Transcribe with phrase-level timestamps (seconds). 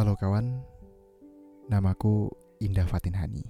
[0.00, 0.64] Halo kawan,
[1.68, 2.32] namaku
[2.64, 3.44] Indah Fatin Hani.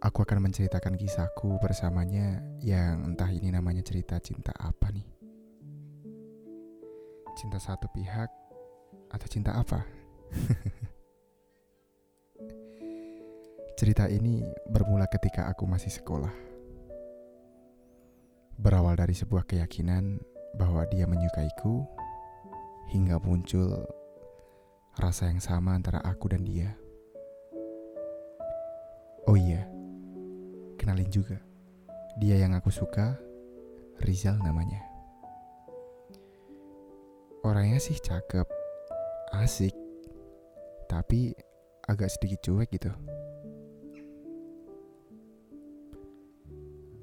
[0.00, 5.04] Aku akan menceritakan kisahku bersamanya yang entah ini namanya cerita cinta apa nih.
[7.36, 8.32] Cinta satu pihak
[9.12, 9.84] atau cinta apa?
[13.76, 14.40] cerita ini
[14.72, 16.32] bermula ketika aku masih sekolah.
[18.56, 20.16] Berawal dari sebuah keyakinan
[20.56, 21.84] bahwa dia menyukaiku
[22.88, 24.00] hingga muncul
[25.00, 26.76] rasa yang sama antara aku dan dia.
[29.24, 29.64] Oh iya,
[30.76, 31.40] kenalin juga.
[32.20, 33.16] Dia yang aku suka,
[34.04, 34.82] Rizal namanya.
[37.40, 38.44] Orangnya sih cakep,
[39.32, 39.72] asik,
[40.90, 41.32] tapi
[41.88, 42.92] agak sedikit cuek gitu.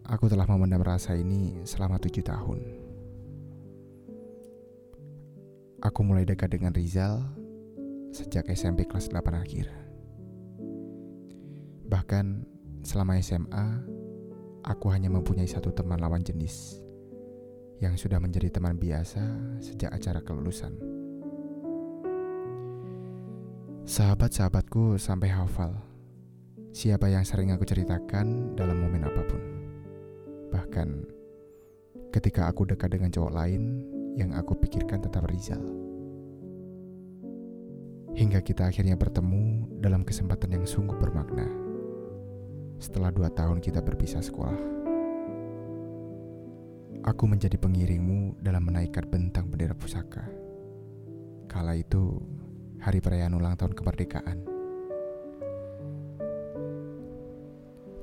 [0.10, 2.60] Aku telah memendam rasa ini selama tujuh tahun.
[5.80, 7.24] Aku mulai dekat dengan Rizal
[8.10, 9.70] sejak SMP kelas 8 akhir.
[11.90, 12.26] Bahkan
[12.86, 13.68] selama SMA,
[14.66, 16.82] aku hanya mempunyai satu teman lawan jenis
[17.80, 19.22] yang sudah menjadi teman biasa
[19.64, 20.76] sejak acara kelulusan.
[23.90, 25.74] Sahabat-sahabatku sampai hafal
[26.70, 29.42] siapa yang sering aku ceritakan dalam momen apa pun.
[30.54, 30.88] Bahkan
[32.14, 33.82] ketika aku dekat dengan cowok lain
[34.14, 35.89] yang aku pikirkan tetap Rizal.
[38.20, 41.48] Hingga kita akhirnya bertemu dalam kesempatan yang sungguh bermakna.
[42.76, 44.60] Setelah dua tahun kita berpisah sekolah.
[47.08, 50.28] Aku menjadi pengiringmu dalam menaikkan bentang bendera pusaka.
[51.48, 52.20] Kala itu
[52.84, 54.38] hari perayaan ulang tahun kemerdekaan.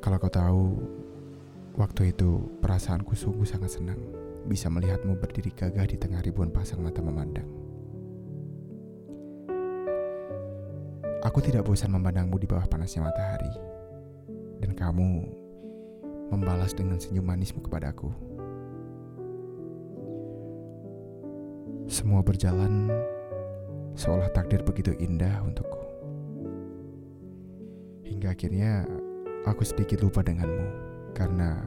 [0.00, 0.64] Kalau kau tahu,
[1.76, 4.00] waktu itu perasaanku sungguh sangat senang
[4.48, 7.55] bisa melihatmu berdiri gagah di tengah ribuan pasang mata memandang.
[11.26, 13.50] Aku tidak bosan memandangmu di bawah panasnya matahari.
[14.62, 15.26] Dan kamu
[16.30, 18.14] membalas dengan senyum manismu kepadaku.
[21.90, 22.86] Semua berjalan
[23.98, 25.82] seolah takdir begitu indah untukku.
[28.06, 28.86] Hingga akhirnya
[29.50, 30.66] aku sedikit lupa denganmu
[31.10, 31.58] karena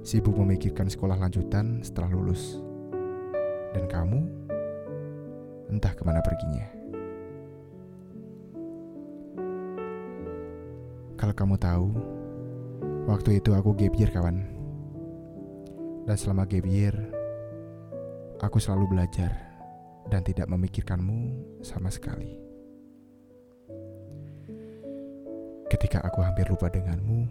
[0.00, 2.56] sibuk memikirkan sekolah lanjutan setelah lulus.
[3.76, 4.20] Dan kamu
[5.68, 6.73] entah ke mana perginya.
[11.24, 11.88] Kalau kamu tahu,
[13.08, 14.44] waktu itu aku gap year kawan.
[16.04, 16.92] Dan selama gap year,
[18.44, 19.32] aku selalu belajar
[20.12, 21.32] dan tidak memikirkanmu
[21.64, 22.28] sama sekali.
[25.72, 27.24] Ketika aku hampir lupa denganmu,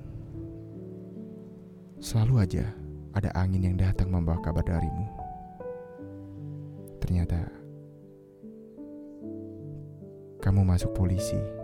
[2.01, 2.65] selalu aja
[3.13, 5.05] ada angin yang datang membawa kabar darimu.
[6.97, 7.45] Ternyata
[10.41, 11.61] kamu masuk polisi.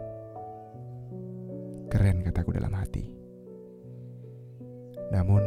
[1.90, 3.10] Keren kataku dalam hati.
[5.10, 5.42] Namun,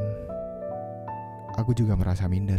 [1.54, 2.58] aku juga merasa minder.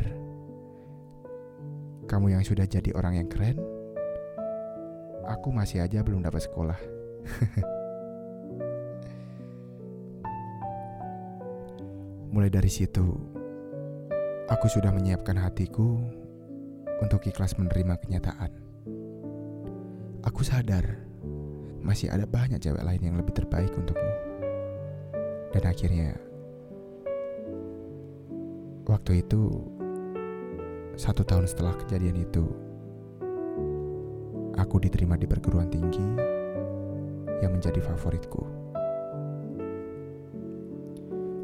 [2.07, 3.59] Kamu yang sudah jadi orang yang keren,
[5.27, 6.79] aku masih aja belum dapat sekolah.
[12.31, 13.03] Mulai dari situ,
[14.47, 15.99] aku sudah menyiapkan hatiku
[17.03, 18.51] untuk ikhlas menerima kenyataan.
[20.23, 21.03] Aku sadar
[21.83, 24.13] masih ada banyak cewek lain yang lebih terbaik untukmu.
[25.51, 26.15] Dan akhirnya,
[28.87, 29.67] waktu itu,
[30.95, 32.47] satu tahun setelah kejadian itu,
[34.55, 36.07] aku diterima di perguruan tinggi
[37.43, 38.47] yang menjadi favoritku.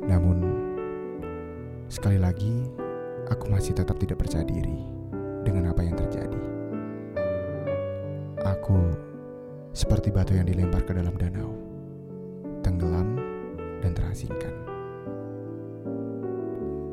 [0.07, 0.37] Namun,
[1.91, 2.65] sekali lagi,
[3.27, 4.79] aku masih tetap tidak percaya diri
[5.43, 6.41] dengan apa yang terjadi.
[8.47, 9.08] Aku
[9.69, 11.53] seperti batu yang dilempar ke dalam danau,
[12.65, 13.17] tenggelam
[13.79, 14.53] dan terasingkan.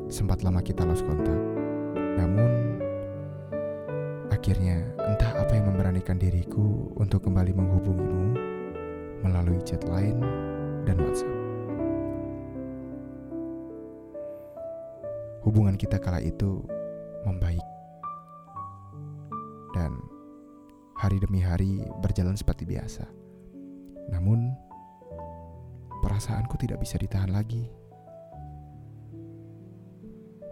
[0.07, 1.35] Sempat lama kita lost kontak,
[2.15, 2.79] namun
[4.31, 8.25] akhirnya entah apa yang memberanikan diriku untuk kembali menghubungimu
[9.25, 10.21] melalui chat lain
[10.85, 11.35] dan WhatsApp.
[15.43, 16.63] Hubungan kita kala itu
[21.07, 23.07] hari demi hari berjalan seperti biasa.
[24.11, 24.51] Namun,
[26.03, 27.63] perasaanku tidak bisa ditahan lagi.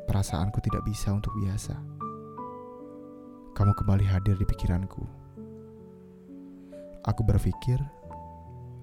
[0.07, 1.75] Perasaanku tidak bisa untuk biasa.
[3.51, 5.03] Kamu kembali hadir di pikiranku.
[7.03, 7.75] Aku berpikir,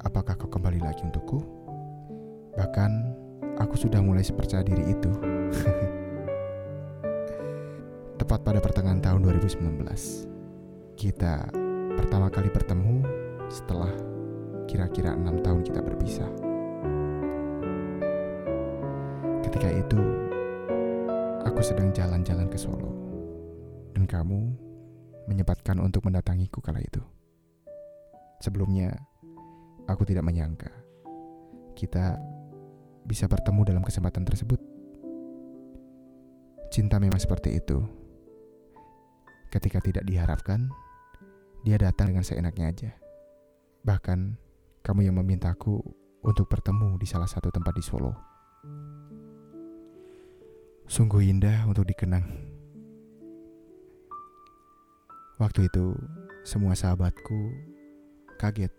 [0.05, 1.41] apakah kau kembali lagi untukku?
[2.53, 2.93] Bahkan,
[3.57, 5.09] aku sudah mulai sepercaya diri itu.
[8.21, 10.29] Tepat pada pertengahan tahun 2019
[11.01, 11.62] kita
[11.99, 13.05] pertama kali bertemu
[13.49, 13.91] setelah
[14.69, 16.31] kira-kira enam tahun kita berpisah.
[19.45, 20.01] Ketika itu,
[21.45, 22.93] aku sedang jalan-jalan ke Solo,
[23.93, 24.53] dan kamu
[25.29, 27.03] menyempatkan untuk mendatangiku kala itu.
[28.41, 28.97] Sebelumnya,
[29.87, 30.83] aku tidak menyangka
[31.73, 32.21] kita
[33.03, 34.61] bisa bertemu dalam kesempatan tersebut.
[36.73, 37.83] Cinta memang seperti itu.
[39.53, 40.73] Ketika tidak diharapkan,
[41.63, 42.91] dia datang dengan seenaknya aja.
[43.87, 44.19] Bahkan,
[44.83, 45.79] kamu yang memintaku
[46.27, 48.15] untuk bertemu di salah satu tempat di Solo.
[50.91, 52.27] Sungguh indah untuk dikenang.
[55.39, 55.95] Waktu itu,
[56.43, 57.55] semua sahabatku
[58.43, 58.75] kaget.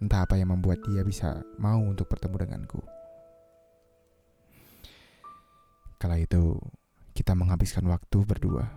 [0.00, 2.80] Entah apa yang membuat dia bisa mau untuk bertemu denganku.
[5.96, 6.56] Kala itu,
[7.16, 8.68] kita menghabiskan waktu berdua.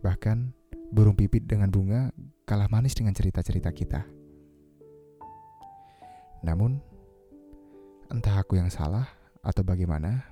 [0.00, 0.59] Bahkan,
[0.90, 2.10] burung pipit dengan bunga
[2.44, 4.02] kalah manis dengan cerita-cerita kita.
[6.42, 6.82] Namun,
[8.10, 9.06] entah aku yang salah
[9.40, 10.26] atau bagaimana,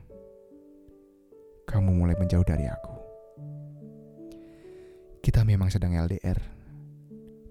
[1.69, 2.95] kamu mulai menjauh dari aku.
[5.23, 6.41] Kita memang sedang LDR,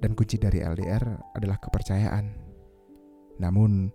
[0.01, 1.05] dan kunci dari LDR
[1.37, 2.25] adalah kepercayaan.
[3.37, 3.93] Namun,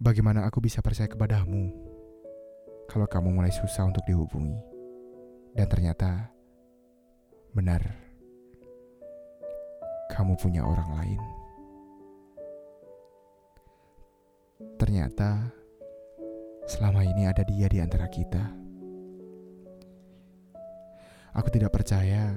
[0.00, 1.88] bagaimana aku bisa percaya kepadamu?
[2.88, 4.56] kalau kamu mulai susah untuk dihubungi.
[5.52, 6.32] Dan ternyata
[7.52, 7.84] benar,
[10.18, 11.20] kamu punya orang lain.
[14.74, 15.46] Ternyata
[16.66, 18.42] selama ini ada dia di antara kita.
[21.38, 22.34] Aku tidak percaya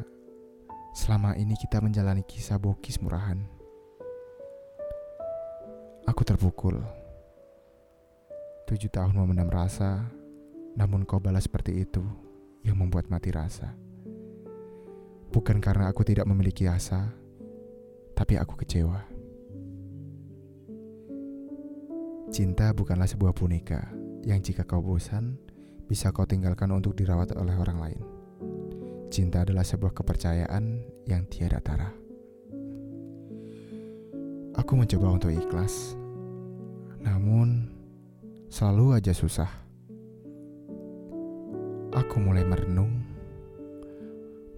[0.93, 3.41] selama ini kita menjalani kisah bokis murahan.
[6.05, 6.77] Aku terpukul.
[8.69, 10.05] Tujuh tahun memendam rasa
[10.77, 12.05] namun kau balas seperti itu
[12.61, 13.73] yang membuat mati rasa.
[15.33, 17.20] Bukan karena aku tidak memiliki asa,
[18.17, 19.01] tapi aku kecewa.
[22.31, 23.91] Cinta bukanlah sebuah boneka
[24.23, 25.35] yang jika kau bosan,
[25.91, 28.01] bisa kau tinggalkan untuk dirawat oleh orang lain.
[29.11, 31.91] Cinta adalah sebuah kepercayaan yang tiada tara.
[34.55, 35.99] Aku mencoba untuk ikhlas,
[37.03, 37.67] namun
[38.47, 39.51] selalu aja susah.
[41.91, 43.03] Aku mulai merenung,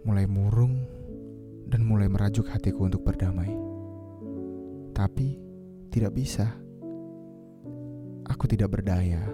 [0.05, 0.85] mulai murung,
[1.73, 3.49] dan mulai merajuk hatiku untuk berdamai.
[4.93, 5.41] Tapi
[5.89, 6.53] tidak bisa.
[8.29, 9.25] Aku tidak berdaya.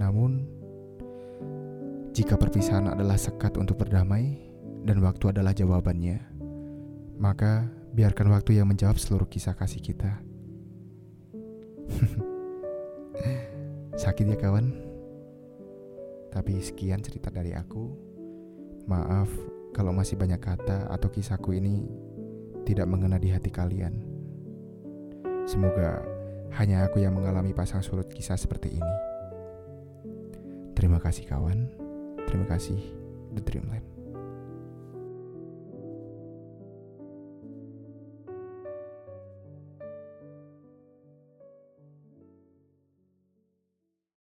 [0.00, 0.48] Namun,
[2.16, 4.40] jika perpisahan adalah sekat untuk berdamai
[4.88, 6.24] dan waktu adalah jawabannya,
[7.20, 10.24] maka biarkan waktu yang menjawab seluruh kisah kasih kita.
[14.08, 14.72] Sakit ya kawan?
[16.32, 17.92] Tapi sekian cerita dari aku.
[18.88, 19.28] Maaf
[19.72, 21.88] kalau masih banyak kata atau kisahku ini
[22.68, 24.04] tidak mengena di hati kalian.
[25.48, 26.04] Semoga
[26.60, 28.94] hanya aku yang mengalami pasang surut kisah seperti ini.
[30.76, 31.68] Terima kasih kawan.
[32.28, 32.78] Terima kasih
[33.32, 34.01] The Dreamland.